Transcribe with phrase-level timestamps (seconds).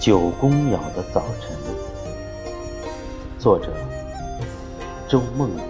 [0.00, 1.56] 九公鸟的早晨，
[3.38, 3.72] 作者
[5.08, 5.64] 周梦蝶。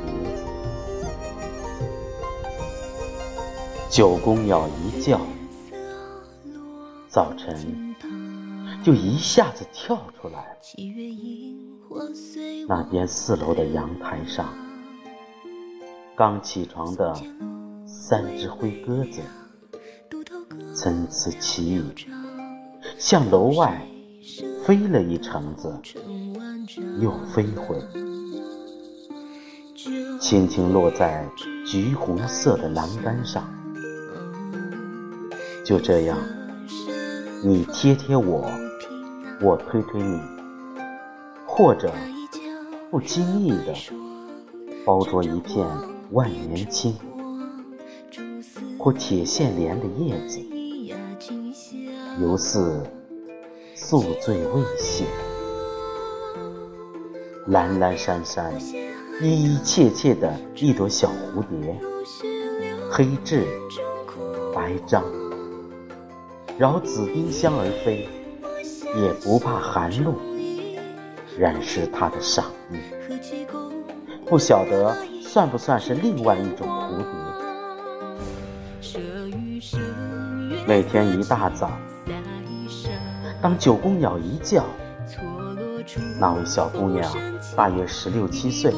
[3.89, 5.21] 九公鸟一叫，
[7.15, 7.95] 早晨
[8.83, 10.59] 就一下子跳出来。
[12.69, 14.53] 那边四楼的阳台上，
[16.17, 17.15] 刚起床的
[17.87, 19.21] 三只灰鸽子，
[20.75, 21.85] 参差齐语，
[22.99, 23.81] 向楼外。
[24.65, 25.79] 飞了一程子，
[26.99, 27.79] 又飞回，
[30.19, 31.29] 轻轻落在
[31.67, 33.47] 橘红色的栏杆上。
[35.65, 36.19] 就这样，
[37.47, 38.51] 你贴贴我，
[39.43, 40.19] 我推推你，
[41.45, 41.93] 或者
[42.91, 43.75] 不经意的
[44.83, 45.67] 包着一片
[46.13, 46.97] 万年青
[48.79, 50.41] 或铁线莲的叶子，
[52.19, 52.83] 犹似。
[53.77, 55.05] 宿醉未醒，
[57.49, 58.55] 蓝蓝山山，
[59.21, 61.77] 依依切切的一朵小蝴蝶，
[62.89, 63.45] 黑痣
[64.55, 65.05] 白章，
[66.57, 68.09] 绕紫丁香而飞，
[68.95, 70.15] 也不怕寒露
[71.37, 72.77] 染湿它的裳衣。
[74.25, 76.99] 不晓得算不算是另外一种蝴
[78.81, 79.79] 蝶？
[80.65, 81.73] 每天一大早。
[83.43, 84.65] 当九公鸟一叫，
[86.21, 87.13] 那位小姑娘
[87.57, 88.73] 大约十六七岁，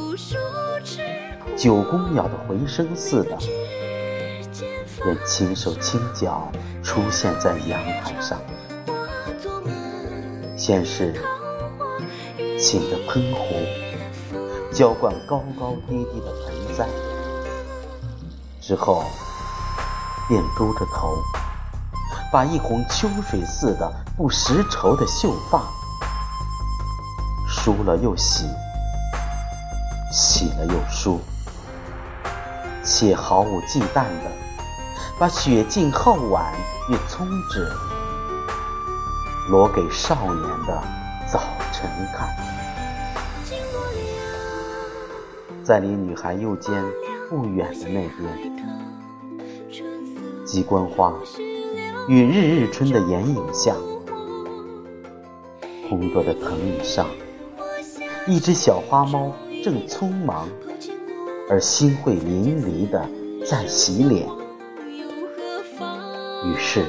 [1.55, 3.37] 九公鸟的回声似的，
[5.07, 6.51] 便轻手轻脚
[6.83, 8.37] 出现在阳台上。
[10.57, 11.15] 先是
[12.59, 13.55] 请着喷壶
[14.73, 16.89] 浇灌高高低低的盆栽，
[18.61, 19.05] 之后
[20.27, 21.17] 便勾着头。
[22.33, 25.63] 把一泓秋水似的不识愁的秀发
[27.49, 28.47] 梳了又洗，
[30.13, 31.21] 洗了又梳，
[32.83, 34.46] 且毫无忌惮的
[35.19, 36.53] 把雪净皓腕
[36.91, 37.67] 与葱指
[39.49, 40.83] 裸给少年的
[41.27, 41.41] 早
[41.73, 42.29] 晨看。
[45.65, 46.85] 在离女孩右肩
[47.31, 48.55] 不远的那边，
[50.45, 51.15] 鸡冠花。
[52.09, 53.75] 与日日春的眼影下，
[55.89, 57.07] 红多的藤椅上，
[58.29, 59.33] 一只小花猫
[59.65, 60.47] 正匆忙
[61.49, 63.09] 而心会淋漓的
[63.45, 64.29] 在洗脸。
[66.47, 66.85] 于是，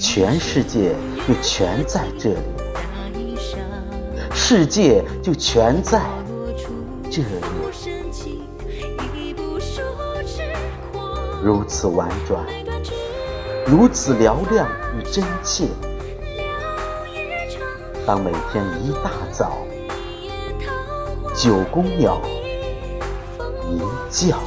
[0.00, 0.94] 全世界
[1.28, 3.36] 就全在这里，
[4.32, 6.00] 世界就全在
[7.10, 7.28] 这里，
[11.42, 12.42] 如此婉转。
[13.66, 14.66] 如此嘹亮
[14.98, 15.66] 与真切。
[18.06, 19.58] 当每天一大早，
[21.36, 22.20] 九公鸟
[23.68, 23.78] 一
[24.10, 24.38] 叫。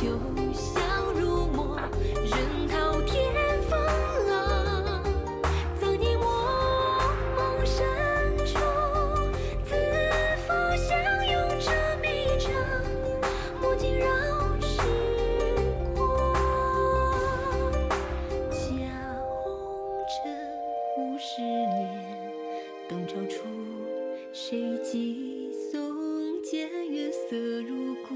[0.00, 0.06] 酒
[0.54, 1.76] 香入梦，
[2.14, 3.34] 任滔天
[3.68, 3.78] 风
[4.30, 5.04] 浪。
[5.78, 6.24] 赠你我
[7.36, 7.84] 梦深
[8.46, 8.56] 处，
[9.62, 9.74] 自
[10.46, 10.88] 缚相
[11.26, 11.68] 拥着
[12.00, 12.06] 迷
[12.38, 12.48] 障，
[13.60, 14.06] 莫惊扰
[14.62, 14.80] 时
[15.94, 16.00] 光。
[18.48, 18.58] 假
[19.34, 19.44] 红
[20.08, 20.16] 尘
[20.96, 21.78] 五十年，
[22.88, 23.44] 灯照处
[24.32, 28.14] 谁寄送间月色如故。